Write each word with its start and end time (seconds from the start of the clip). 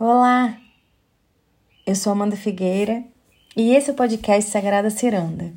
Olá, 0.00 0.56
eu 1.84 1.92
sou 1.96 2.12
Amanda 2.12 2.36
Figueira 2.36 3.02
e 3.56 3.74
esse 3.74 3.90
é 3.90 3.92
o 3.92 3.96
podcast 3.96 4.48
Sagrada 4.48 4.90
Ciranda. 4.90 5.52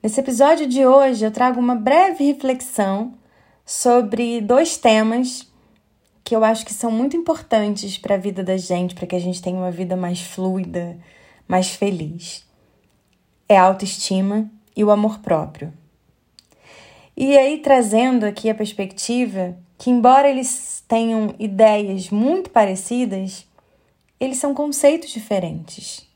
Nesse 0.00 0.20
episódio 0.20 0.68
de 0.68 0.86
hoje 0.86 1.24
eu 1.24 1.32
trago 1.32 1.58
uma 1.58 1.74
breve 1.74 2.22
reflexão 2.22 3.12
sobre 3.66 4.40
dois 4.40 4.76
temas 4.76 5.50
que 6.22 6.36
eu 6.36 6.44
acho 6.44 6.64
que 6.64 6.72
são 6.72 6.92
muito 6.92 7.16
importantes 7.16 7.98
para 7.98 8.14
a 8.14 8.18
vida 8.18 8.44
da 8.44 8.56
gente, 8.56 8.94
para 8.94 9.08
que 9.08 9.16
a 9.16 9.20
gente 9.20 9.42
tenha 9.42 9.56
uma 9.56 9.72
vida 9.72 9.96
mais 9.96 10.20
fluida, 10.20 10.96
mais 11.48 11.70
feliz. 11.70 12.46
É 13.48 13.58
a 13.58 13.64
autoestima 13.64 14.48
e 14.76 14.84
o 14.84 14.92
amor 14.92 15.18
próprio. 15.18 15.72
E 17.16 17.36
aí 17.36 17.58
trazendo 17.58 18.22
aqui 18.22 18.48
a 18.48 18.54
perspectiva 18.54 19.58
que 19.80 19.88
embora 19.88 20.28
eles 20.28 20.84
tenham 20.86 21.34
ideias 21.38 22.10
muito 22.10 22.50
parecidas, 22.50 23.46
eles 24.20 24.36
são 24.36 24.52
conceitos 24.52 25.08
diferentes. 25.08 26.06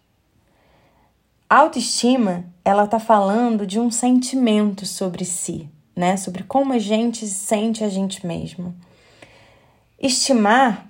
A 1.48 1.60
autoestima, 1.60 2.44
ela 2.62 2.84
está 2.84 3.00
falando 3.00 3.66
de 3.66 3.80
um 3.80 3.90
sentimento 3.90 4.84
sobre 4.84 5.24
si, 5.24 5.66
né? 5.96 6.18
Sobre 6.18 6.42
como 6.42 6.74
a 6.74 6.78
gente 6.78 7.26
sente 7.26 7.82
a 7.82 7.88
gente 7.88 8.26
mesmo. 8.26 8.74
Estimar 9.98 10.86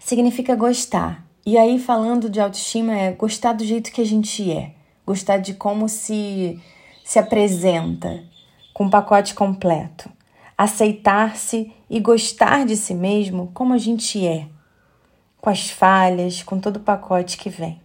significa 0.00 0.56
gostar. 0.56 1.24
E 1.46 1.56
aí, 1.56 1.78
falando 1.78 2.28
de 2.28 2.40
autoestima, 2.40 2.98
é 2.98 3.12
gostar 3.12 3.52
do 3.52 3.64
jeito 3.64 3.92
que 3.92 4.00
a 4.00 4.06
gente 4.06 4.50
é, 4.50 4.74
gostar 5.06 5.36
de 5.36 5.54
como 5.54 5.88
se, 5.88 6.60
se 7.04 7.20
apresenta, 7.20 8.24
com 8.72 8.86
o 8.86 8.90
pacote 8.90 9.32
completo 9.32 10.10
aceitar-se 10.56 11.72
e 11.90 12.00
gostar 12.00 12.64
de 12.64 12.76
si 12.76 12.94
mesmo 12.94 13.50
como 13.52 13.74
a 13.74 13.78
gente 13.78 14.24
é, 14.26 14.46
com 15.40 15.50
as 15.50 15.68
falhas, 15.68 16.42
com 16.42 16.58
todo 16.58 16.76
o 16.76 16.80
pacote 16.80 17.36
que 17.36 17.50
vem. 17.50 17.80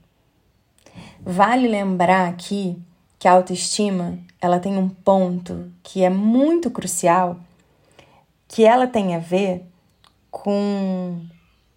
Vale 1.21 1.68
lembrar 1.68 2.30
aqui 2.30 2.77
que 3.18 3.27
a 3.27 3.34
autoestima, 3.34 4.18
ela 4.41 4.60
tem 4.60 4.77
um 4.77 4.88
ponto 4.88 5.71
que 5.84 6.04
é 6.04 6.10
muito 6.10 6.71
crucial, 6.71 7.38
que 8.48 8.63
ela 8.63 8.88
tem 8.88 9.13
a 9.15 9.20
ver 9.20 9.65
com 10.32 11.21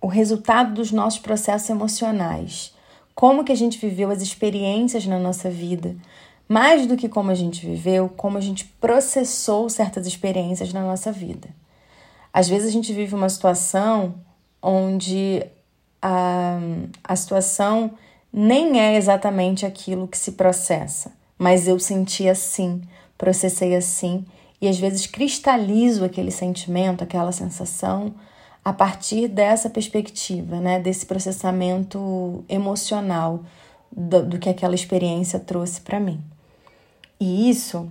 o 0.00 0.06
resultado 0.06 0.74
dos 0.74 0.92
nossos 0.92 1.18
processos 1.18 1.68
emocionais. 1.68 2.74
Como 3.14 3.44
que 3.44 3.52
a 3.52 3.56
gente 3.56 3.78
viveu 3.78 4.10
as 4.10 4.22
experiências 4.22 5.06
na 5.06 5.18
nossa 5.18 5.50
vida, 5.50 5.96
mais 6.52 6.86
do 6.86 6.98
que 6.98 7.08
como 7.08 7.30
a 7.30 7.34
gente 7.34 7.64
viveu, 7.64 8.10
como 8.14 8.36
a 8.36 8.40
gente 8.42 8.66
processou 8.78 9.70
certas 9.70 10.06
experiências 10.06 10.70
na 10.70 10.82
nossa 10.82 11.10
vida. 11.10 11.48
Às 12.30 12.46
vezes 12.46 12.68
a 12.68 12.70
gente 12.70 12.92
vive 12.92 13.14
uma 13.14 13.30
situação 13.30 14.16
onde 14.60 15.42
a, 16.02 16.58
a 17.02 17.16
situação 17.16 17.92
nem 18.30 18.78
é 18.78 18.96
exatamente 18.98 19.64
aquilo 19.64 20.06
que 20.06 20.18
se 20.18 20.32
processa, 20.32 21.12
mas 21.38 21.66
eu 21.66 21.78
senti 21.78 22.28
assim, 22.28 22.82
processei 23.16 23.74
assim, 23.74 24.22
e 24.60 24.68
às 24.68 24.78
vezes 24.78 25.06
cristalizo 25.06 26.04
aquele 26.04 26.30
sentimento, 26.30 27.02
aquela 27.02 27.32
sensação 27.32 28.14
a 28.62 28.74
partir 28.74 29.26
dessa 29.26 29.70
perspectiva, 29.70 30.60
né, 30.60 30.78
desse 30.78 31.06
processamento 31.06 32.44
emocional 32.46 33.42
do, 33.90 34.22
do 34.22 34.38
que 34.38 34.50
aquela 34.50 34.74
experiência 34.74 35.40
trouxe 35.40 35.80
para 35.80 35.98
mim. 35.98 36.22
E 37.22 37.48
isso 37.48 37.88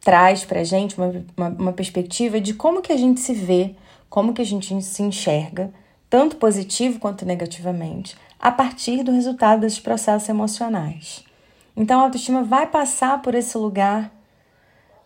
traz 0.00 0.46
para 0.46 0.60
a 0.60 0.64
gente 0.64 0.96
uma, 0.96 1.12
uma, 1.36 1.48
uma, 1.48 1.72
perspectiva 1.74 2.40
de 2.40 2.54
como 2.54 2.80
que 2.80 2.90
a 2.90 2.96
gente 2.96 3.20
se 3.20 3.34
vê, 3.34 3.74
como 4.08 4.32
que 4.32 4.40
a 4.40 4.46
gente 4.46 4.80
se 4.80 5.02
enxerga, 5.02 5.70
tanto 6.08 6.36
positivo 6.36 6.98
quanto 6.98 7.26
negativamente, 7.26 8.16
a 8.40 8.50
partir 8.50 9.02
do 9.02 9.12
resultado 9.12 9.60
desses 9.60 9.78
processos 9.78 10.26
emocionais. 10.26 11.22
Então 11.76 12.00
a 12.00 12.04
autoestima 12.04 12.42
vai 12.42 12.66
passar 12.66 13.20
por 13.20 13.34
esse 13.34 13.58
lugar 13.58 14.10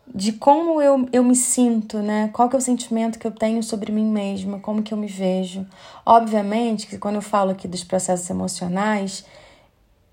de 0.06 0.30
como 0.30 0.80
eu, 0.80 1.08
eu 1.12 1.24
me 1.24 1.34
sinto, 1.34 1.98
né? 1.98 2.30
Qual 2.32 2.48
que 2.48 2.54
é 2.54 2.58
o 2.60 2.62
sentimento 2.62 3.18
que 3.18 3.26
eu 3.26 3.32
tenho 3.32 3.64
sobre 3.64 3.90
mim 3.90 4.06
mesma, 4.06 4.60
como 4.60 4.80
que 4.80 4.94
eu 4.94 4.98
me 4.98 5.08
vejo. 5.08 5.66
Obviamente 6.04 6.86
que 6.86 6.98
quando 6.98 7.16
eu 7.16 7.22
falo 7.22 7.50
aqui 7.50 7.66
dos 7.66 7.82
processos 7.82 8.30
emocionais, 8.30 9.26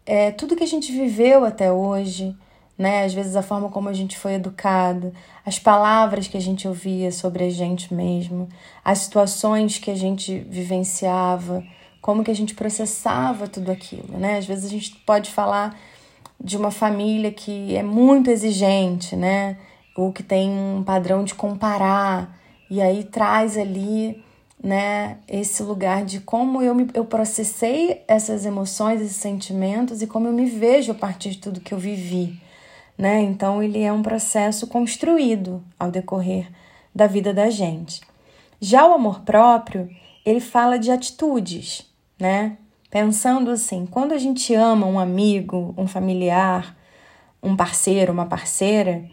é 0.07 0.31
tudo 0.31 0.55
que 0.55 0.63
a 0.63 0.67
gente 0.67 0.91
viveu 0.91 1.45
até 1.45 1.71
hoje, 1.71 2.35
né? 2.77 3.03
Às 3.05 3.13
vezes 3.13 3.35
a 3.35 3.41
forma 3.41 3.69
como 3.69 3.89
a 3.89 3.93
gente 3.93 4.17
foi 4.17 4.33
educado, 4.33 5.13
as 5.45 5.59
palavras 5.59 6.27
que 6.27 6.37
a 6.37 6.41
gente 6.41 6.67
ouvia 6.67 7.11
sobre 7.11 7.43
a 7.43 7.49
gente 7.49 7.93
mesmo, 7.93 8.49
as 8.83 8.99
situações 8.99 9.77
que 9.77 9.91
a 9.91 9.95
gente 9.95 10.39
vivenciava, 10.49 11.63
como 12.01 12.23
que 12.23 12.31
a 12.31 12.35
gente 12.35 12.55
processava 12.55 13.47
tudo 13.47 13.71
aquilo, 13.71 14.17
né? 14.17 14.37
Às 14.37 14.45
vezes 14.45 14.65
a 14.65 14.69
gente 14.69 14.95
pode 15.05 15.31
falar 15.31 15.77
de 16.43 16.57
uma 16.57 16.71
família 16.71 17.31
que 17.31 17.75
é 17.75 17.83
muito 17.83 18.29
exigente, 18.29 19.15
né? 19.15 19.57
Ou 19.95 20.11
que 20.11 20.23
tem 20.23 20.49
um 20.49 20.83
padrão 20.83 21.23
de 21.23 21.35
comparar 21.35 22.37
e 22.69 22.81
aí 22.81 23.03
traz 23.03 23.55
ali, 23.55 24.23
né, 24.61 25.17
esse 25.27 25.61
lugar 25.61 26.03
de 26.03 26.19
como 26.21 26.61
eu 26.61 26.73
me 26.73 26.87
eu 26.93 27.05
processei 27.05 28.01
essas 28.07 28.45
emoções, 28.45 28.99
esses 28.99 29.17
sentimentos 29.17 30.01
e 30.01 30.07
como 30.07 30.27
eu 30.27 30.33
me 30.33 30.45
vejo 30.47 30.91
a 30.91 30.95
partir 30.95 31.31
de 31.31 31.37
tudo 31.37 31.61
que 31.61 31.73
eu 31.73 31.77
vivi 31.77 32.41
né? 32.97 33.21
Então 33.21 33.61
ele 33.61 33.81
é 33.81 33.91
um 33.91 34.01
processo 34.01 34.67
construído 34.67 35.63
ao 35.79 35.91
decorrer 35.91 36.49
da 36.93 37.07
vida 37.07 37.33
da 37.33 37.49
gente. 37.49 38.01
Já 38.59 38.87
o 38.87 38.93
amor 38.93 39.21
próprio, 39.21 39.89
ele 40.25 40.39
fala 40.39 40.77
de 40.77 40.91
atitudes, 40.91 41.85
né? 42.19 42.57
Pensando 42.89 43.51
assim, 43.51 43.85
quando 43.85 44.13
a 44.13 44.17
gente 44.17 44.53
ama 44.53 44.85
um 44.85 44.99
amigo, 44.99 45.73
um 45.77 45.87
familiar, 45.87 46.77
um 47.41 47.55
parceiro, 47.55 48.13
uma 48.13 48.25
parceira, 48.25 49.03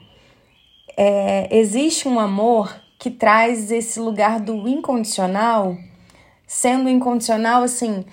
é, 0.96 1.48
existe 1.56 2.06
um 2.06 2.20
amor 2.20 2.78
que 2.98 3.10
traz 3.10 3.70
esse 3.70 3.98
lugar 3.98 4.38
do 4.38 4.68
incondicional, 4.68 5.76
sendo 6.46 6.88
incondicional 6.88 7.62
assim, 7.62 8.04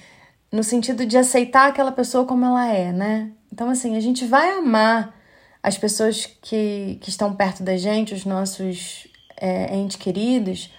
no 0.49 0.63
sentido 0.63 1.05
de 1.05 1.17
aceitar 1.17 1.67
aquela 1.67 1.91
pessoa 1.91 2.25
como 2.25 2.45
ela 2.45 2.65
é, 2.71 2.93
né? 2.93 3.31
Então, 3.51 3.69
assim, 3.69 3.97
a 3.97 3.99
gente 3.99 4.25
vai 4.25 4.51
amar 4.51 5.16
as 5.67 5.77
pessoas 5.77 6.25
que, 6.41 6.97
que 7.01 7.09
estão 7.09 7.35
perto 7.35 7.61
da 7.61 7.75
gente, 7.75 8.13
os 8.13 8.23
nossos 8.23 9.05
é, 9.35 9.75
entes 9.75 9.97
queridos, 9.97 10.71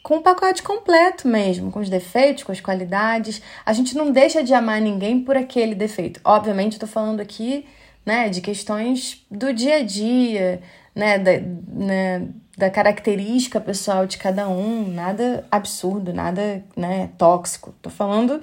com 0.00 0.18
o 0.18 0.22
pacote 0.22 0.62
completo 0.62 1.26
mesmo, 1.26 1.72
com 1.72 1.80
os 1.80 1.90
defeitos, 1.90 2.44
com 2.44 2.52
as 2.52 2.60
qualidades. 2.60 3.42
A 3.66 3.72
gente 3.72 3.96
não 3.96 4.12
deixa 4.12 4.40
de 4.44 4.54
amar 4.54 4.80
ninguém 4.80 5.20
por 5.24 5.36
aquele 5.36 5.74
defeito. 5.74 6.20
Obviamente, 6.22 6.74
estou 6.74 6.88
falando 6.88 7.18
aqui 7.18 7.66
né, 8.06 8.28
de 8.28 8.40
questões 8.40 9.26
do 9.28 9.52
dia 9.52 9.78
a 9.78 9.82
dia, 9.82 10.62
né, 10.94 11.18
da, 11.18 11.32
né, 11.66 12.28
da 12.56 12.70
característica 12.70 13.60
pessoal 13.60 14.06
de 14.06 14.18
cada 14.18 14.48
um, 14.48 14.86
nada 14.86 15.48
absurdo, 15.50 16.12
nada 16.12 16.64
né, 16.76 17.10
tóxico. 17.18 17.70
Estou 17.70 17.90
falando 17.90 18.40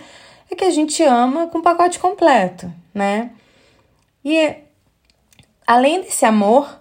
é 0.52 0.56
que 0.56 0.66
a 0.66 0.72
gente 0.72 1.02
ama 1.04 1.48
com 1.48 1.60
o 1.60 1.64
pacote 1.64 2.00
completo, 2.00 2.70
né? 2.94 3.32
E 4.26 4.65
além 5.66 6.02
desse 6.02 6.26
amor, 6.26 6.80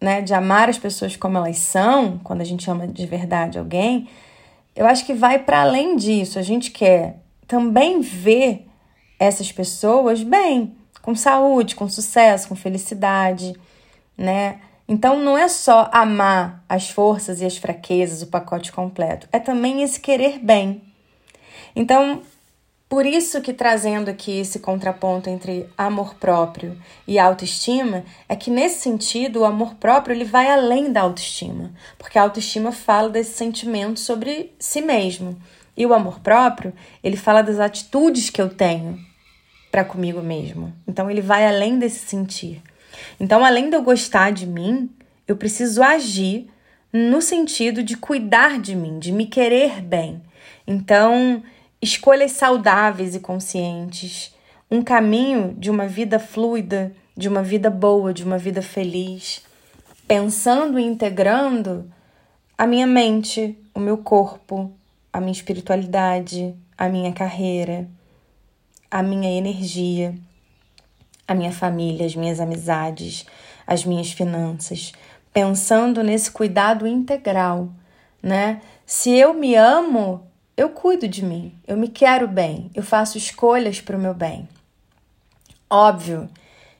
né, 0.00 0.20
de 0.20 0.34
amar 0.34 0.68
as 0.68 0.78
pessoas 0.78 1.16
como 1.16 1.38
elas 1.38 1.58
são, 1.58 2.18
quando 2.22 2.40
a 2.40 2.44
gente 2.44 2.70
ama 2.70 2.86
de 2.86 3.06
verdade 3.06 3.58
alguém, 3.58 4.08
eu 4.76 4.86
acho 4.86 5.06
que 5.06 5.14
vai 5.14 5.38
para 5.38 5.62
além 5.62 5.96
disso. 5.96 6.38
A 6.38 6.42
gente 6.42 6.70
quer 6.70 7.20
também 7.46 8.00
ver 8.00 8.66
essas 9.18 9.52
pessoas 9.52 10.22
bem, 10.22 10.76
com 11.00 11.14
saúde, 11.14 11.76
com 11.76 11.88
sucesso, 11.88 12.48
com 12.48 12.56
felicidade, 12.56 13.54
né? 14.16 14.60
Então 14.86 15.18
não 15.18 15.38
é 15.38 15.48
só 15.48 15.88
amar 15.92 16.62
as 16.68 16.90
forças 16.90 17.40
e 17.40 17.44
as 17.46 17.56
fraquezas, 17.56 18.22
o 18.22 18.26
pacote 18.26 18.72
completo, 18.72 19.28
é 19.32 19.38
também 19.38 19.82
esse 19.82 20.00
querer 20.00 20.38
bem. 20.38 20.82
Então, 21.74 22.20
por 22.94 23.06
isso 23.06 23.40
que 23.40 23.52
trazendo 23.52 24.08
aqui 24.08 24.38
esse 24.38 24.60
contraponto 24.60 25.28
entre 25.28 25.68
amor 25.76 26.14
próprio 26.14 26.78
e 27.08 27.18
autoestima, 27.18 28.04
é 28.28 28.36
que 28.36 28.52
nesse 28.52 28.82
sentido 28.82 29.40
o 29.40 29.44
amor 29.44 29.74
próprio 29.74 30.14
ele 30.14 30.24
vai 30.24 30.48
além 30.48 30.92
da 30.92 31.00
autoestima, 31.00 31.72
porque 31.98 32.20
a 32.20 32.22
autoestima 32.22 32.70
fala 32.70 33.08
desse 33.08 33.34
sentimento 33.34 33.98
sobre 33.98 34.54
si 34.60 34.80
mesmo. 34.80 35.36
E 35.76 35.84
o 35.84 35.92
amor 35.92 36.20
próprio, 36.20 36.72
ele 37.02 37.16
fala 37.16 37.42
das 37.42 37.58
atitudes 37.58 38.30
que 38.30 38.40
eu 38.40 38.48
tenho 38.48 38.96
para 39.72 39.84
comigo 39.84 40.22
mesmo. 40.22 40.72
Então 40.86 41.10
ele 41.10 41.20
vai 41.20 41.44
além 41.44 41.80
desse 41.80 42.06
sentir. 42.06 42.62
Então, 43.18 43.44
além 43.44 43.70
de 43.70 43.74
eu 43.74 43.82
gostar 43.82 44.30
de 44.30 44.46
mim, 44.46 44.88
eu 45.26 45.36
preciso 45.36 45.82
agir 45.82 46.48
no 46.92 47.20
sentido 47.20 47.82
de 47.82 47.96
cuidar 47.96 48.60
de 48.60 48.76
mim, 48.76 49.00
de 49.00 49.10
me 49.10 49.26
querer 49.26 49.82
bem. 49.82 50.22
Então, 50.64 51.42
escolhas 51.84 52.32
saudáveis 52.32 53.14
e 53.14 53.20
conscientes, 53.20 54.34
um 54.70 54.82
caminho 54.82 55.54
de 55.58 55.70
uma 55.70 55.86
vida 55.86 56.18
fluida, 56.18 56.92
de 57.14 57.28
uma 57.28 57.42
vida 57.42 57.68
boa, 57.68 58.12
de 58.12 58.24
uma 58.24 58.38
vida 58.38 58.62
feliz, 58.62 59.44
pensando 60.08 60.78
e 60.78 60.82
integrando 60.82 61.92
a 62.56 62.66
minha 62.66 62.86
mente, 62.86 63.58
o 63.74 63.78
meu 63.78 63.98
corpo, 63.98 64.72
a 65.12 65.20
minha 65.20 65.32
espiritualidade, 65.32 66.54
a 66.76 66.88
minha 66.88 67.12
carreira, 67.12 67.86
a 68.90 69.02
minha 69.02 69.30
energia, 69.30 70.14
a 71.28 71.34
minha 71.34 71.52
família, 71.52 72.06
as 72.06 72.16
minhas 72.16 72.40
amizades, 72.40 73.26
as 73.66 73.84
minhas 73.84 74.10
finanças, 74.10 74.92
pensando 75.34 76.02
nesse 76.02 76.30
cuidado 76.30 76.86
integral, 76.86 77.68
né? 78.22 78.62
Se 78.86 79.10
eu 79.10 79.34
me 79.34 79.54
amo, 79.54 80.26
eu 80.56 80.68
cuido 80.70 81.08
de 81.08 81.24
mim, 81.24 81.52
eu 81.66 81.76
me 81.76 81.88
quero 81.88 82.28
bem, 82.28 82.70
eu 82.74 82.82
faço 82.82 83.18
escolhas 83.18 83.80
para 83.80 83.96
o 83.96 84.00
meu 84.00 84.14
bem. 84.14 84.48
Óbvio 85.68 86.28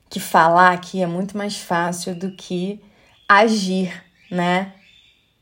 que 0.09 0.21
falar 0.21 0.73
aqui 0.73 1.03
é 1.03 1.07
muito 1.07 1.37
mais 1.37 1.57
fácil 1.59 2.15
do 2.15 2.31
que 2.31 2.81
agir, 3.29 4.05
né? 4.31 4.73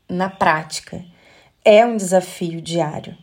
Na 0.09 0.29
prática. 0.29 1.05
É 1.63 1.85
um 1.85 1.95
desafio 1.95 2.59
diário. 2.59 3.15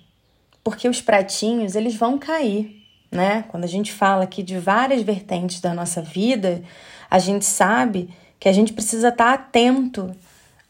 Porque 0.62 0.88
os 0.88 1.00
pratinhos, 1.00 1.74
eles 1.74 1.96
vão 1.96 2.18
cair, 2.18 2.80
né? 3.10 3.44
Quando 3.48 3.64
a 3.64 3.68
gente 3.68 3.92
fala 3.92 4.24
aqui 4.24 4.42
de 4.42 4.58
várias 4.58 5.02
vertentes 5.02 5.60
da 5.60 5.74
nossa 5.74 6.00
vida, 6.00 6.62
a 7.10 7.18
gente 7.18 7.44
sabe 7.44 8.08
que 8.38 8.48
a 8.48 8.52
gente 8.52 8.72
precisa 8.72 9.08
estar 9.08 9.34
atento 9.34 10.14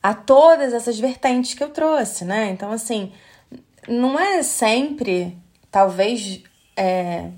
a 0.03 0.15
todas 0.15 0.73
essas 0.73 0.99
vertentes 0.99 1.53
que 1.53 1.63
eu 1.63 1.69
trouxe, 1.69 2.25
né? 2.25 2.49
Então, 2.51 2.73
assim, 2.73 3.13
não 3.89 4.19
é 4.19 4.43
sempre, 4.43 5.37
talvez 5.71 6.43
é, 6.77 7.31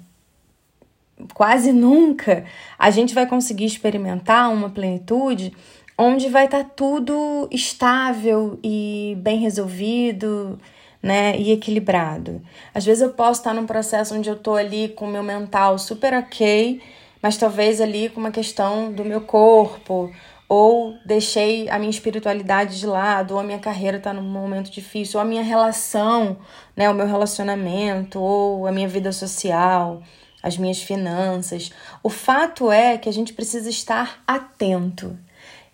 quase 1.34 1.72
nunca, 1.72 2.44
a 2.78 2.90
gente 2.90 3.14
vai 3.14 3.26
conseguir 3.26 3.66
experimentar 3.66 4.52
uma 4.52 4.70
plenitude 4.70 5.52
onde 5.96 6.28
vai 6.28 6.46
estar 6.46 6.64
tá 6.64 6.70
tudo 6.74 7.48
estável 7.50 8.58
e 8.62 9.16
bem 9.20 9.38
resolvido, 9.38 10.58
né, 11.02 11.36
e 11.36 11.50
equilibrado. 11.50 12.40
Às 12.74 12.84
vezes 12.84 13.02
eu 13.02 13.10
posso 13.10 13.40
estar 13.40 13.52
num 13.52 13.66
processo 13.66 14.14
onde 14.14 14.30
eu 14.30 14.38
tô 14.38 14.54
ali 14.54 14.88
com 14.88 15.06
o 15.06 15.10
meu 15.10 15.22
mental 15.22 15.78
super 15.78 16.14
ok, 16.14 16.80
mas 17.20 17.36
talvez 17.36 17.80
ali 17.80 18.08
com 18.08 18.20
uma 18.20 18.30
questão 18.30 18.92
do 18.92 19.04
meu 19.04 19.20
corpo, 19.20 20.12
ou 20.54 20.98
deixei 21.02 21.70
a 21.70 21.78
minha 21.78 21.88
espiritualidade 21.88 22.78
de 22.78 22.86
lado, 22.86 23.32
ou 23.32 23.40
a 23.40 23.42
minha 23.42 23.58
carreira 23.58 23.96
está 23.96 24.12
num 24.12 24.20
momento 24.20 24.70
difícil, 24.70 25.18
ou 25.18 25.22
a 25.22 25.26
minha 25.26 25.42
relação, 25.42 26.36
né, 26.76 26.90
o 26.90 26.94
meu 26.94 27.06
relacionamento, 27.06 28.20
ou 28.20 28.66
a 28.66 28.70
minha 28.70 28.86
vida 28.86 29.10
social, 29.12 30.02
as 30.42 30.58
minhas 30.58 30.82
finanças. 30.82 31.72
O 32.02 32.10
fato 32.10 32.70
é 32.70 32.98
que 32.98 33.08
a 33.08 33.12
gente 33.12 33.32
precisa 33.32 33.70
estar 33.70 34.22
atento. 34.26 35.18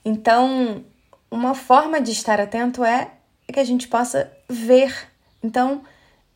Então, 0.04 0.84
uma 1.28 1.56
forma 1.56 2.00
de 2.00 2.12
estar 2.12 2.40
atento 2.40 2.84
é 2.84 3.10
que 3.52 3.58
a 3.58 3.64
gente 3.64 3.88
possa 3.88 4.32
ver. 4.48 4.94
Então, 5.42 5.82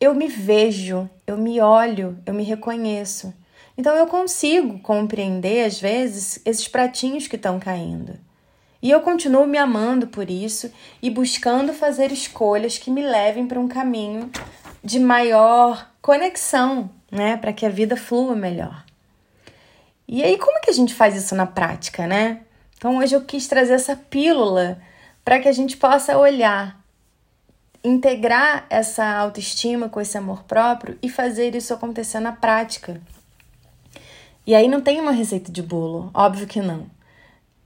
eu 0.00 0.16
me 0.16 0.26
vejo, 0.26 1.08
eu 1.28 1.36
me 1.36 1.60
olho, 1.60 2.18
eu 2.26 2.34
me 2.34 2.42
reconheço. 2.42 3.32
Então, 3.78 3.94
eu 3.94 4.08
consigo 4.08 4.80
compreender, 4.80 5.64
às 5.64 5.80
vezes, 5.80 6.42
esses 6.44 6.66
pratinhos 6.66 7.28
que 7.28 7.36
estão 7.36 7.60
caindo. 7.60 8.31
E 8.82 8.90
eu 8.90 9.00
continuo 9.00 9.46
me 9.46 9.56
amando 9.56 10.08
por 10.08 10.28
isso 10.28 10.72
e 11.00 11.08
buscando 11.08 11.72
fazer 11.72 12.10
escolhas 12.10 12.78
que 12.78 12.90
me 12.90 13.02
levem 13.02 13.46
para 13.46 13.60
um 13.60 13.68
caminho 13.68 14.28
de 14.82 14.98
maior 14.98 15.88
conexão, 16.02 16.90
né, 17.08 17.36
para 17.36 17.52
que 17.52 17.64
a 17.64 17.68
vida 17.68 17.96
flua 17.96 18.34
melhor. 18.34 18.84
E 20.08 20.24
aí 20.24 20.36
como 20.36 20.60
que 20.60 20.70
a 20.70 20.74
gente 20.74 20.92
faz 20.92 21.14
isso 21.14 21.34
na 21.36 21.46
prática, 21.46 22.08
né? 22.08 22.40
Então 22.76 22.98
hoje 22.98 23.14
eu 23.14 23.22
quis 23.22 23.46
trazer 23.46 23.74
essa 23.74 23.94
pílula 23.94 24.82
para 25.24 25.38
que 25.38 25.46
a 25.46 25.52
gente 25.52 25.76
possa 25.76 26.18
olhar, 26.18 26.80
integrar 27.84 28.66
essa 28.68 29.04
autoestima 29.04 29.88
com 29.88 30.00
esse 30.00 30.18
amor 30.18 30.42
próprio 30.42 30.98
e 31.00 31.08
fazer 31.08 31.54
isso 31.54 31.72
acontecer 31.72 32.18
na 32.18 32.32
prática. 32.32 33.00
E 34.44 34.56
aí 34.56 34.66
não 34.66 34.80
tem 34.80 35.00
uma 35.00 35.12
receita 35.12 35.52
de 35.52 35.62
bolo, 35.62 36.10
óbvio 36.12 36.48
que 36.48 36.60
não. 36.60 36.86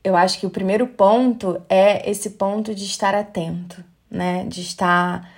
Eu 0.07 0.15
acho 0.15 0.39
que 0.39 0.47
o 0.47 0.51
primeiro 0.51 0.87
ponto 0.87 1.61
é 1.69 2.09
esse 2.09 2.31
ponto 2.31 2.73
de 2.73 2.85
estar 2.85 3.13
atento, 3.13 3.83
né? 4.09 4.45
De 4.45 4.61
estar 4.61 5.29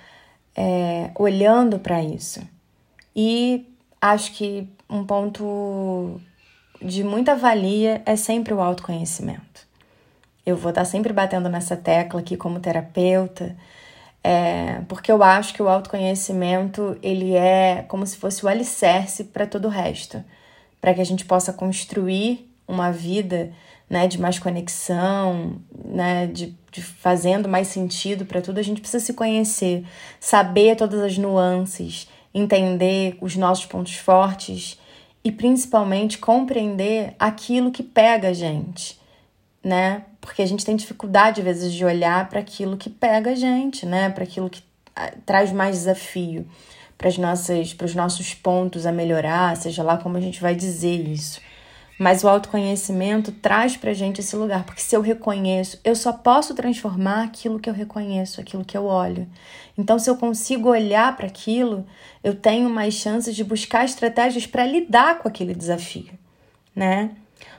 é, 0.55 1.09
olhando 1.15 1.79
para 1.79 2.03
isso. 2.03 2.39
E 3.15 3.65
acho 3.99 4.31
que 4.33 4.69
um 4.87 5.03
ponto 5.03 6.21
de 6.79 7.03
muita 7.03 7.35
valia 7.35 8.03
é 8.05 8.15
sempre 8.15 8.53
o 8.53 8.61
autoconhecimento. 8.61 9.67
Eu 10.45 10.55
vou 10.55 10.69
estar 10.69 10.85
sempre 10.85 11.11
batendo 11.11 11.49
nessa 11.49 11.75
tecla 11.75 12.19
aqui 12.19 12.37
como 12.37 12.59
terapeuta, 12.59 13.57
é, 14.23 14.81
porque 14.87 15.11
eu 15.11 15.23
acho 15.23 15.51
que 15.51 15.63
o 15.63 15.67
autoconhecimento 15.67 16.95
ele 17.01 17.33
é 17.35 17.83
como 17.87 18.05
se 18.05 18.17
fosse 18.17 18.45
o 18.45 18.47
alicerce 18.47 19.23
para 19.23 19.47
todo 19.47 19.65
o 19.65 19.71
resto, 19.71 20.23
para 20.79 20.93
que 20.93 21.01
a 21.01 21.05
gente 21.05 21.25
possa 21.25 21.51
construir 21.51 22.47
uma 22.67 22.91
vida 22.91 23.51
né, 23.89 24.07
de 24.07 24.19
mais 24.19 24.37
conexão, 24.37 25.59
né, 25.85 26.27
de, 26.27 26.55
de 26.71 26.81
fazendo 26.81 27.49
mais 27.49 27.67
sentido 27.67 28.25
para 28.25 28.41
tudo, 28.41 28.59
a 28.59 28.63
gente 28.63 28.81
precisa 28.81 29.03
se 29.03 29.13
conhecer, 29.13 29.83
saber 30.19 30.75
todas 30.75 31.01
as 31.01 31.17
nuances, 31.17 32.07
entender 32.33 33.17
os 33.19 33.35
nossos 33.35 33.65
pontos 33.65 33.95
fortes 33.95 34.79
e 35.23 35.31
principalmente 35.31 36.19
compreender 36.19 37.15
aquilo 37.17 37.71
que 37.71 37.81
pega 37.81 38.29
a 38.29 38.33
gente, 38.33 38.99
né? 39.63 40.03
Porque 40.21 40.41
a 40.41 40.45
gente 40.45 40.65
tem 40.65 40.75
dificuldade 40.75 41.41
às 41.41 41.45
vezes 41.45 41.73
de 41.73 41.83
olhar 41.83 42.29
para 42.29 42.39
aquilo 42.39 42.77
que 42.77 42.89
pega 42.89 43.31
a 43.31 43.35
gente, 43.35 43.85
né? 43.85 44.09
Para 44.09 44.23
aquilo 44.23 44.49
que 44.49 44.61
ah, 44.95 45.11
traz 45.25 45.51
mais 45.51 45.75
desafio, 45.77 46.47
para 46.97 47.07
os 47.85 47.95
nossos 47.95 48.33
pontos 48.33 48.85
a 48.85 48.91
melhorar, 48.91 49.55
seja 49.57 49.81
lá 49.81 49.97
como 49.97 50.17
a 50.17 50.21
gente 50.21 50.39
vai 50.41 50.53
dizer 50.53 51.07
isso. 51.07 51.41
Mas 51.99 52.23
o 52.23 52.29
autoconhecimento 52.29 53.29
traz 53.29 53.75
pra 53.75 53.93
gente 53.93 54.21
esse 54.21 54.33
lugar, 54.33 54.63
porque 54.63 54.81
se 54.81 54.95
eu 54.95 55.01
reconheço, 55.01 55.77
eu 55.83 55.93
só 55.93 56.13
posso 56.13 56.55
transformar 56.55 57.25
aquilo 57.25 57.59
que 57.59 57.69
eu 57.69 57.73
reconheço, 57.73 58.39
aquilo 58.39 58.63
que 58.63 58.77
eu 58.77 58.85
olho. 58.85 59.27
Então, 59.77 59.99
se 59.99 60.09
eu 60.09 60.15
consigo 60.15 60.69
olhar 60.69 61.17
para 61.17 61.27
aquilo, 61.27 61.85
eu 62.23 62.33
tenho 62.33 62.69
mais 62.69 62.93
chances 62.93 63.35
de 63.35 63.43
buscar 63.43 63.83
estratégias 63.83 64.47
para 64.47 64.65
lidar 64.65 65.19
com 65.19 65.27
aquele 65.27 65.53
desafio, 65.53 66.13
né? 66.73 67.11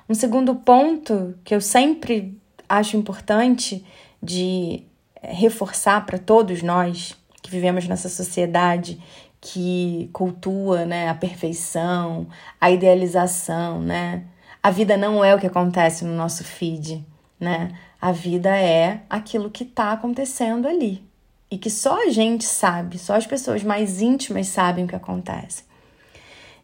Um 0.09 0.15
segundo 0.15 0.55
ponto 0.55 1.35
que 1.45 1.55
eu 1.55 1.61
sempre 1.61 2.41
acho 2.67 2.97
importante 2.97 3.85
de 4.23 4.85
reforçar 5.23 6.07
para 6.07 6.19
todos 6.19 6.63
nós 6.63 7.15
que 7.43 7.51
vivemos 7.51 7.87
nessa 7.87 8.09
sociedade 8.09 8.99
que 9.41 10.11
cultua 10.13 10.85
né, 10.85 11.09
a 11.09 11.15
perfeição, 11.15 12.27
a 12.61 12.71
idealização, 12.71 13.81
né? 13.81 14.25
A 14.63 14.71
vida 14.71 14.97
não 14.97 15.25
é 15.25 15.35
o 15.35 15.39
que 15.39 15.47
acontece 15.47 16.05
no 16.05 16.15
nosso 16.15 16.45
feed, 16.45 17.05
né? 17.39 17.73
A 18.01 18.13
vida 18.13 18.55
é 18.57 19.03
aquilo 19.09 19.51
que 19.51 19.65
está 19.65 19.93
acontecendo 19.93 20.69
ali. 20.69 21.03
E 21.51 21.59
que 21.59 21.71
só 21.71 22.07
a 22.07 22.11
gente 22.11 22.45
sabe, 22.45 22.99
só 22.99 23.15
as 23.17 23.27
pessoas 23.27 23.63
mais 23.63 24.01
íntimas 24.01 24.47
sabem 24.49 24.85
o 24.85 24.89
que 24.89 24.95
acontece. 24.95 25.65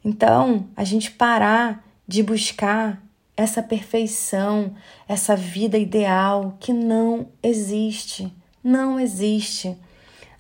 Então, 0.04 0.66
a 0.76 0.84
gente 0.84 1.10
parar 1.10 1.84
de 2.06 2.22
buscar 2.22 3.02
essa 3.36 3.62
perfeição, 3.62 4.74
essa 5.08 5.34
vida 5.34 5.76
ideal 5.76 6.56
que 6.60 6.72
não 6.72 7.28
existe. 7.42 8.32
Não 8.62 8.98
existe. 9.00 9.76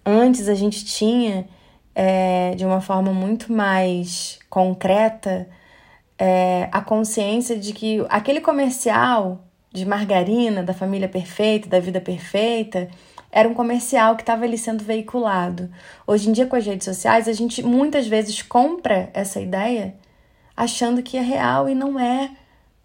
Antes 0.04 0.48
a 0.48 0.54
gente 0.54 0.84
tinha 0.84 1.48
é, 1.94 2.54
de 2.54 2.64
uma 2.64 2.80
forma 2.80 3.12
muito 3.12 3.52
mais 3.52 4.38
concreta 4.48 5.48
é, 6.18 6.68
a 6.72 6.80
consciência 6.80 7.56
de 7.56 7.72
que 7.72 8.04
aquele 8.08 8.40
comercial 8.40 9.44
de 9.72 9.84
margarina 9.84 10.62
da 10.62 10.72
família 10.72 11.08
perfeita, 11.08 11.68
da 11.68 11.78
vida 11.78 12.00
perfeita, 12.00 12.88
era 13.30 13.48
um 13.48 13.54
comercial 13.54 14.16
que 14.16 14.22
estava 14.22 14.44
ali 14.44 14.56
sendo 14.56 14.82
veiculado. 14.82 15.70
Hoje 16.06 16.28
em 16.28 16.32
dia, 16.32 16.46
com 16.46 16.56
as 16.56 16.64
redes 16.64 16.86
sociais, 16.86 17.28
a 17.28 17.32
gente 17.32 17.62
muitas 17.62 18.06
vezes 18.06 18.40
compra 18.40 19.10
essa 19.12 19.40
ideia 19.40 19.94
achando 20.56 21.02
que 21.02 21.18
é 21.18 21.20
real 21.20 21.68
e 21.68 21.74
não 21.74 22.00
é. 22.00 22.30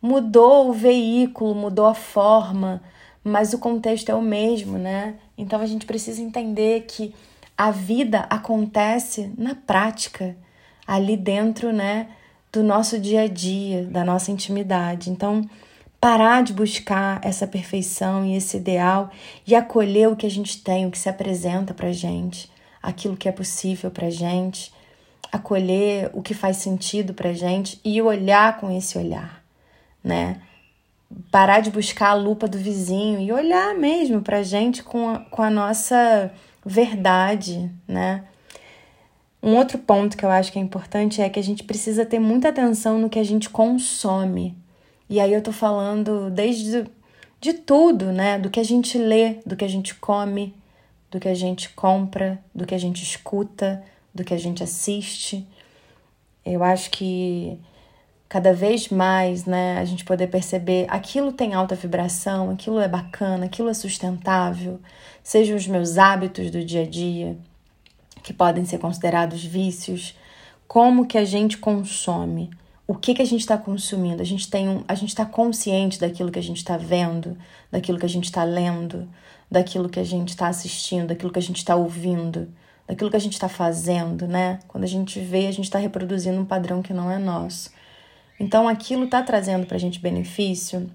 Mudou 0.02 0.70
o 0.70 0.74
veículo, 0.74 1.56
mudou 1.56 1.86
a 1.86 1.94
forma, 1.94 2.82
mas 3.24 3.54
o 3.54 3.60
contexto 3.60 4.10
é 4.10 4.16
o 4.16 4.22
mesmo, 4.22 4.78
né? 4.78 5.16
Então 5.38 5.62
a 5.62 5.66
gente 5.66 5.86
precisa 5.86 6.22
entender 6.22 6.82
que 6.82 7.14
a 7.58 7.72
vida 7.72 8.26
acontece 8.30 9.32
na 9.38 9.56
prática, 9.56 10.36
ali 10.86 11.16
dentro, 11.16 11.72
né, 11.72 12.08
do 12.52 12.62
nosso 12.62 13.00
dia 13.00 13.22
a 13.22 13.28
dia, 13.28 13.86
da 13.86 14.04
nossa 14.04 14.32
intimidade. 14.32 15.10
Então, 15.10 15.48
parar 16.00 16.44
de 16.44 16.52
buscar 16.52 17.22
essa 17.24 17.46
perfeição 17.48 18.26
e 18.26 18.36
esse 18.36 18.58
ideal 18.58 19.12
e 19.46 19.56
acolher 19.56 20.10
o 20.10 20.16
que 20.16 20.26
a 20.26 20.30
gente 20.30 20.62
tem, 20.62 20.86
o 20.86 20.92
que 20.92 20.98
se 20.98 21.08
apresenta 21.08 21.74
pra 21.74 21.92
gente, 21.92 22.52
aquilo 22.82 23.16
que 23.16 23.30
é 23.30 23.32
possível 23.32 23.92
pra 23.92 24.10
gente, 24.10 24.74
acolher 25.32 26.10
o 26.14 26.22
que 26.22 26.34
faz 26.34 26.58
sentido 26.58 27.14
pra 27.14 27.34
gente 27.34 27.80
e 27.86 28.02
olhar 28.02 28.60
com 28.60 28.70
esse 28.76 28.98
olhar, 28.98 29.44
né? 30.04 30.42
Parar 31.30 31.60
de 31.60 31.70
buscar 31.70 32.10
a 32.10 32.14
lupa 32.16 32.48
do 32.48 32.58
vizinho 32.58 33.20
e 33.20 33.32
olhar 33.32 33.76
mesmo 33.76 34.22
pra 34.22 34.44
gente 34.44 34.82
com 34.82 35.10
a, 35.10 35.20
com 35.20 35.42
a 35.42 35.50
nossa 35.50 36.32
verdade, 36.66 37.70
né? 37.88 38.24
Um 39.44 39.56
outro 39.56 39.80
ponto 39.80 40.16
que 40.16 40.24
eu 40.24 40.30
acho 40.30 40.52
que 40.52 40.60
é 40.60 40.62
importante 40.62 41.22
é 41.22 41.30
que 41.30 41.40
a 41.40 41.44
gente 41.44 41.64
precisa 41.64 42.06
ter 42.06 42.20
muita 42.20 42.50
atenção 42.50 43.00
no 43.00 43.10
que 43.10 43.20
a 43.20 43.24
gente 43.24 43.50
consome. 43.50 44.56
E 45.10 45.20
aí 45.20 45.34
eu 45.34 45.42
tô 45.42 45.52
falando 45.52 46.30
desde 46.30 46.86
de 47.40 47.54
tudo, 47.54 48.12
né? 48.12 48.38
Do 48.38 48.52
que 48.52 48.60
a 48.60 48.64
gente 48.64 48.98
lê, 48.98 49.40
do 49.46 49.56
que 49.56 49.66
a 49.66 49.68
gente 49.68 49.96
come, 49.96 50.54
do 51.10 51.20
que 51.20 51.28
a 51.28 51.34
gente 51.34 51.70
compra, 51.70 52.40
do 52.54 52.66
que 52.66 52.76
a 52.76 52.78
gente 52.78 53.04
escuta, 53.04 53.84
do 54.14 54.24
que 54.24 54.34
a 54.34 54.38
gente 54.38 54.64
assiste. 54.64 55.48
Eu 56.46 56.64
acho 56.64 56.92
que 56.92 57.58
cada 58.30 58.54
vez 58.54 58.88
mais, 58.88 59.46
né, 59.46 59.78
a 59.80 59.84
gente 59.84 60.06
poder 60.06 60.28
perceber 60.28 60.86
aquilo 60.88 61.34
tem 61.34 61.54
alta 61.54 61.76
vibração, 61.76 62.50
aquilo 62.50 62.80
é 62.80 62.88
bacana, 62.88 63.46
aquilo 63.46 63.68
é 63.68 63.74
sustentável, 63.74 64.80
sejam 65.22 65.58
os 65.58 65.68
meus 65.68 65.98
hábitos 65.98 66.50
do 66.50 66.64
dia 66.64 66.84
a 66.84 66.86
dia, 66.86 67.38
que 68.24 68.34
podem 68.34 68.66
ser 68.66 68.78
considerados 68.78 69.44
vícios, 69.44 70.16
como 70.68 71.06
que 71.06 71.18
a 71.18 71.26
gente 71.26 71.58
consome, 71.58 72.50
o 72.88 72.96
que 72.96 73.14
que 73.14 73.22
a 73.22 73.26
gente 73.26 73.42
está 73.42 73.58
consumindo, 73.58 74.22
a 74.22 74.26
gente 74.26 74.50
tem 74.50 74.68
um, 74.68 74.84
a 74.88 74.96
gente 74.96 75.10
está 75.10 75.26
consciente 75.26 76.00
daquilo 76.00 76.32
que 76.32 76.40
a 76.40 76.44
gente 76.44 76.58
está 76.58 76.78
vendo, 76.78 77.38
daquilo 77.72 77.98
que 77.98 78.06
a 78.06 78.10
gente 78.10 78.26
está 78.26 78.44
lendo, 78.44 79.08
daquilo 79.50 79.90
que 79.90 80.00
a 80.00 80.04
gente 80.04 80.30
está 80.30 80.48
assistindo, 80.48 81.08
daquilo 81.08 81.32
que 81.32 81.40
a 81.40 81.42
gente 81.42 81.58
está 81.58 81.76
ouvindo, 81.76 82.48
daquilo 82.88 83.10
que 83.10 83.18
a 83.18 83.20
gente 83.20 83.34
está 83.34 83.48
fazendo, 83.50 84.28
né? 84.28 84.60
Quando 84.68 84.84
a 84.84 84.88
gente 84.88 85.20
vê, 85.20 85.48
a 85.48 85.52
gente 85.52 85.66
está 85.66 85.80
reproduzindo 85.80 86.40
um 86.40 86.46
padrão 86.46 86.82
que 86.82 86.94
não 86.94 87.10
é 87.10 87.18
nosso. 87.18 87.70
Então 88.40 88.68
aquilo 88.68 89.06
está 89.06 89.22
trazendo 89.22 89.66
para 89.66 89.78
a 89.78 89.80
gente 89.80 90.00
benefício, 90.00 90.90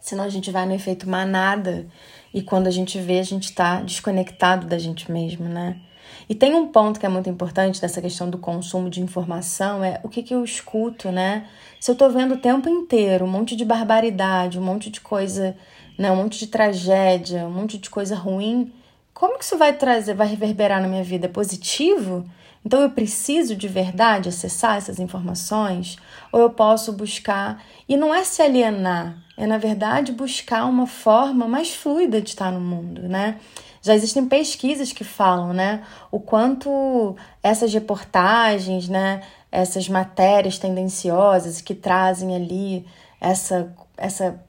senão 0.00 0.24
a 0.24 0.28
gente 0.28 0.50
vai 0.50 0.66
no 0.66 0.74
efeito 0.74 1.08
manada 1.08 1.86
e 2.32 2.42
quando 2.42 2.66
a 2.66 2.70
gente 2.70 2.98
vê, 2.98 3.18
a 3.18 3.24
gente 3.24 3.44
está 3.44 3.80
desconectado 3.80 4.66
da 4.66 4.78
gente 4.78 5.10
mesmo, 5.10 5.48
né? 5.48 5.80
E 6.28 6.34
tem 6.34 6.54
um 6.54 6.66
ponto 6.66 6.98
que 6.98 7.06
é 7.06 7.08
muito 7.08 7.28
importante 7.28 7.80
dessa 7.80 8.00
questão 8.00 8.28
do 8.28 8.38
consumo 8.38 8.90
de 8.90 9.00
informação, 9.00 9.82
é 9.82 10.00
o 10.02 10.08
que, 10.08 10.22
que 10.22 10.34
eu 10.34 10.44
escuto, 10.44 11.10
né? 11.10 11.46
Se 11.80 11.90
eu 11.90 11.92
estou 11.92 12.10
vendo 12.10 12.34
o 12.34 12.38
tempo 12.38 12.68
inteiro 12.68 13.24
um 13.24 13.28
monte 13.28 13.54
de 13.54 13.64
barbaridade, 13.64 14.58
um 14.58 14.62
monte 14.62 14.90
de 14.90 15.00
coisa, 15.00 15.56
né, 15.98 16.10
um 16.10 16.16
monte 16.16 16.38
de 16.38 16.46
tragédia, 16.46 17.46
um 17.46 17.50
monte 17.50 17.78
de 17.78 17.88
coisa 17.88 18.16
ruim, 18.16 18.72
como 19.14 19.38
que 19.38 19.44
isso 19.44 19.56
vai 19.56 19.72
trazer, 19.72 20.14
vai 20.14 20.26
reverberar 20.26 20.80
na 20.80 20.88
minha 20.88 21.02
vida? 21.02 21.26
É 21.26 21.28
positivo? 21.28 22.28
Então 22.66 22.80
eu 22.80 22.90
preciso 22.90 23.54
de 23.54 23.68
verdade 23.68 24.28
acessar 24.28 24.76
essas 24.76 24.98
informações? 24.98 25.96
Ou 26.32 26.40
eu 26.40 26.50
posso 26.50 26.92
buscar, 26.92 27.62
e 27.88 27.96
não 27.96 28.12
é 28.12 28.24
se 28.24 28.42
alienar, 28.42 29.16
é 29.36 29.46
na 29.46 29.56
verdade 29.56 30.10
buscar 30.10 30.64
uma 30.66 30.84
forma 30.84 31.46
mais 31.46 31.72
fluida 31.72 32.20
de 32.20 32.30
estar 32.30 32.50
no 32.50 32.60
mundo, 32.60 33.08
né? 33.08 33.38
Já 33.80 33.94
existem 33.94 34.26
pesquisas 34.26 34.92
que 34.92 35.04
falam, 35.04 35.52
né, 35.52 35.84
o 36.10 36.18
quanto 36.18 37.14
essas 37.40 37.72
reportagens, 37.72 38.88
né, 38.88 39.22
essas 39.52 39.88
matérias 39.88 40.58
tendenciosas 40.58 41.60
que 41.60 41.72
trazem 41.72 42.34
ali 42.34 42.84
essa 43.20 43.72
essa 43.96 44.40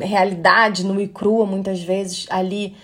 realidade 0.00 0.86
nua 0.86 1.02
e 1.02 1.08
crua 1.08 1.44
muitas 1.44 1.82
vezes 1.82 2.26
ali 2.30 2.74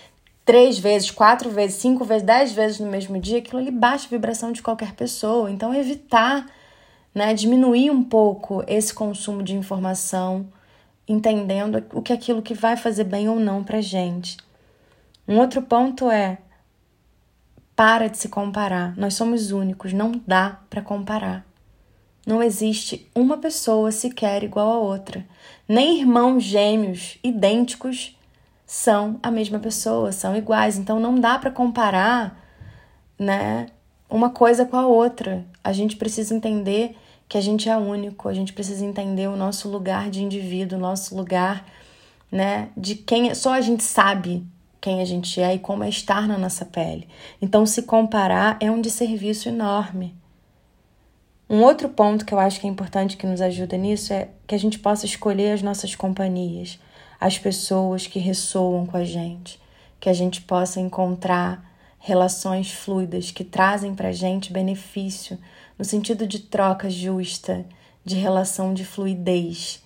três 0.50 0.80
vezes, 0.80 1.12
quatro 1.12 1.48
vezes, 1.48 1.76
cinco 1.76 2.04
vezes, 2.04 2.24
dez 2.24 2.50
vezes 2.50 2.80
no 2.80 2.90
mesmo 2.90 3.20
dia, 3.20 3.38
aquilo 3.38 3.58
ali 3.58 3.70
baixa 3.70 4.06
a 4.06 4.10
vibração 4.10 4.50
de 4.50 4.60
qualquer 4.60 4.94
pessoa. 4.94 5.48
Então 5.48 5.72
evitar, 5.72 6.44
né, 7.14 7.32
diminuir 7.34 7.88
um 7.92 8.02
pouco 8.02 8.64
esse 8.66 8.92
consumo 8.92 9.44
de 9.44 9.54
informação, 9.54 10.48
entendendo 11.06 11.84
o 11.92 12.02
que 12.02 12.12
é 12.12 12.16
aquilo 12.16 12.42
que 12.42 12.52
vai 12.52 12.76
fazer 12.76 13.04
bem 13.04 13.28
ou 13.28 13.38
não 13.38 13.62
pra 13.62 13.80
gente. 13.80 14.38
Um 15.28 15.38
outro 15.38 15.62
ponto 15.62 16.10
é 16.10 16.38
para 17.76 18.08
de 18.08 18.18
se 18.18 18.28
comparar. 18.28 18.96
Nós 18.96 19.14
somos 19.14 19.52
únicos, 19.52 19.92
não 19.92 20.20
dá 20.26 20.58
para 20.68 20.82
comparar. 20.82 21.46
Não 22.26 22.42
existe 22.42 23.08
uma 23.14 23.38
pessoa 23.38 23.92
sequer 23.92 24.42
igual 24.42 24.68
a 24.68 24.80
outra. 24.80 25.24
Nem 25.68 26.00
irmãos 26.00 26.42
gêmeos 26.42 27.18
idênticos 27.22 28.16
são 28.70 29.18
a 29.20 29.32
mesma 29.32 29.58
pessoa, 29.58 30.12
são 30.12 30.36
iguais. 30.36 30.78
Então 30.78 31.00
não 31.00 31.16
dá 31.16 31.36
para 31.36 31.50
comparar, 31.50 32.40
né, 33.18 33.66
uma 34.08 34.30
coisa 34.30 34.64
com 34.64 34.76
a 34.76 34.86
outra. 34.86 35.44
A 35.62 35.72
gente 35.72 35.96
precisa 35.96 36.32
entender 36.32 36.96
que 37.28 37.36
a 37.36 37.40
gente 37.40 37.68
é 37.68 37.76
único, 37.76 38.28
a 38.28 38.32
gente 38.32 38.52
precisa 38.52 38.86
entender 38.86 39.26
o 39.26 39.34
nosso 39.34 39.68
lugar 39.68 40.08
de 40.08 40.22
indivíduo, 40.22 40.78
o 40.78 40.80
nosso 40.80 41.16
lugar, 41.16 41.66
né, 42.30 42.68
de 42.76 42.94
quem 42.94 43.34
só 43.34 43.54
a 43.54 43.60
gente 43.60 43.82
sabe 43.82 44.46
quem 44.80 45.02
a 45.02 45.04
gente 45.04 45.40
é 45.40 45.52
e 45.52 45.58
como 45.58 45.82
é 45.82 45.88
estar 45.88 46.28
na 46.28 46.38
nossa 46.38 46.64
pele. 46.64 47.08
Então, 47.42 47.66
se 47.66 47.82
comparar 47.82 48.56
é 48.60 48.70
um 48.70 48.80
desserviço 48.80 49.48
enorme. 49.48 50.14
Um 51.50 51.64
outro 51.64 51.88
ponto 51.88 52.24
que 52.24 52.32
eu 52.32 52.38
acho 52.38 52.60
que 52.60 52.68
é 52.68 52.70
importante 52.70 53.16
que 53.16 53.26
nos 53.26 53.40
ajuda 53.40 53.76
nisso 53.76 54.12
é 54.12 54.28
que 54.46 54.54
a 54.54 54.58
gente 54.58 54.78
possa 54.78 55.06
escolher 55.06 55.54
as 55.54 55.60
nossas 55.60 55.96
companhias, 55.96 56.78
as 57.20 57.38
pessoas 57.38 58.06
que 58.06 58.18
ressoam 58.18 58.86
com 58.86 58.96
a 58.96 59.04
gente, 59.04 59.60
que 60.00 60.08
a 60.08 60.14
gente 60.14 60.40
possa 60.40 60.80
encontrar 60.80 61.68
relações 61.98 62.70
fluidas 62.72 63.30
que 63.30 63.44
trazem 63.44 63.94
para 63.94 64.08
a 64.08 64.12
gente 64.12 64.52
benefício 64.52 65.38
no 65.78 65.84
sentido 65.84 66.26
de 66.26 66.38
troca 66.38 66.88
justa, 66.88 67.64
de 68.04 68.16
relação 68.16 68.72
de 68.72 68.84
fluidez 68.84 69.82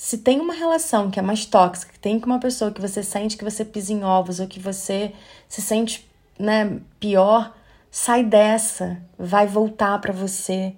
se 0.00 0.16
tem 0.16 0.40
uma 0.40 0.54
relação 0.54 1.10
que 1.10 1.18
é 1.18 1.22
mais 1.22 1.44
tóxica, 1.44 1.92
que 1.92 1.98
tem 1.98 2.18
com 2.18 2.24
uma 2.24 2.40
pessoa 2.40 2.70
que 2.70 2.80
você 2.80 3.02
sente 3.02 3.36
que 3.36 3.44
você 3.44 3.66
pisa 3.66 3.92
em 3.92 4.02
ovos 4.02 4.40
ou 4.40 4.46
que 4.46 4.58
você 4.58 5.12
se 5.46 5.60
sente, 5.60 6.08
né, 6.38 6.80
pior, 6.98 7.54
sai 7.90 8.24
dessa, 8.24 8.96
vai 9.18 9.46
voltar 9.46 10.00
para 10.00 10.10
você. 10.10 10.74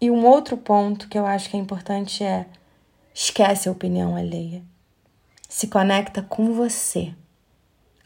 E 0.00 0.10
um 0.10 0.24
outro 0.24 0.56
ponto 0.56 1.06
que 1.06 1.18
eu 1.18 1.26
acho 1.26 1.50
que 1.50 1.56
é 1.58 1.60
importante 1.60 2.24
é 2.24 2.46
esquece 3.20 3.68
a 3.68 3.72
opinião 3.72 4.14
alheia. 4.14 4.62
Se 5.48 5.66
conecta 5.66 6.22
com 6.22 6.52
você. 6.52 7.12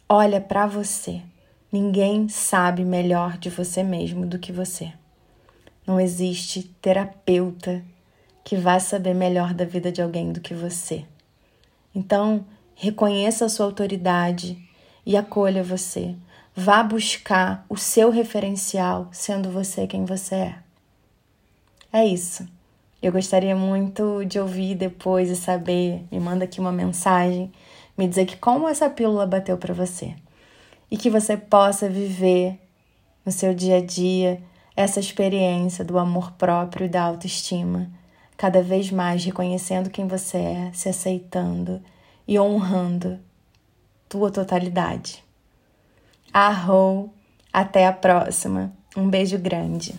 Olha 0.08 0.40
para 0.40 0.66
você. 0.66 1.20
Ninguém 1.70 2.30
sabe 2.30 2.82
melhor 2.82 3.36
de 3.36 3.50
você 3.50 3.82
mesmo 3.82 4.24
do 4.24 4.38
que 4.38 4.50
você. 4.50 4.90
Não 5.86 6.00
existe 6.00 6.62
terapeuta 6.80 7.84
que 8.42 8.56
vai 8.56 8.80
saber 8.80 9.12
melhor 9.12 9.52
da 9.52 9.66
vida 9.66 9.92
de 9.92 10.00
alguém 10.00 10.32
do 10.32 10.40
que 10.40 10.54
você. 10.54 11.04
Então, 11.94 12.46
reconheça 12.74 13.44
a 13.44 13.50
sua 13.50 13.66
autoridade 13.66 14.58
e 15.04 15.14
acolha 15.14 15.62
você. 15.62 16.16
Vá 16.56 16.82
buscar 16.82 17.66
o 17.68 17.76
seu 17.76 18.08
referencial, 18.08 19.08
sendo 19.12 19.50
você 19.50 19.86
quem 19.86 20.06
você 20.06 20.34
é. 20.36 20.58
É 21.92 22.06
isso. 22.06 22.48
Eu 23.02 23.10
gostaria 23.10 23.56
muito 23.56 24.24
de 24.24 24.38
ouvir 24.38 24.76
depois 24.76 25.28
e 25.28 25.34
saber. 25.34 26.04
Me 26.10 26.20
manda 26.20 26.44
aqui 26.44 26.60
uma 26.60 26.70
mensagem, 26.70 27.50
me 27.98 28.06
dizer 28.06 28.26
que 28.26 28.36
como 28.36 28.68
essa 28.68 28.88
pílula 28.88 29.26
bateu 29.26 29.58
para 29.58 29.74
você 29.74 30.14
e 30.88 30.96
que 30.96 31.10
você 31.10 31.36
possa 31.36 31.88
viver 31.88 32.60
no 33.26 33.32
seu 33.32 33.52
dia 33.52 33.78
a 33.78 33.84
dia 33.84 34.40
essa 34.76 35.00
experiência 35.00 35.84
do 35.84 35.98
amor 35.98 36.30
próprio 36.32 36.86
e 36.86 36.88
da 36.88 37.02
autoestima 37.02 37.90
cada 38.36 38.62
vez 38.62 38.90
mais 38.90 39.24
reconhecendo 39.24 39.90
quem 39.90 40.06
você 40.06 40.38
é, 40.38 40.70
se 40.72 40.88
aceitando 40.88 41.80
e 42.26 42.38
honrando 42.38 43.18
tua 44.08 44.30
totalidade. 44.30 45.24
Arrou, 46.32 47.12
até 47.52 47.86
a 47.86 47.92
próxima. 47.92 48.72
Um 48.96 49.08
beijo 49.08 49.38
grande. 49.38 49.94